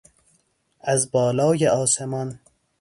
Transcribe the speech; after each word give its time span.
از 0.81 1.11
بالای 1.11 1.67
آسمان 1.67 2.39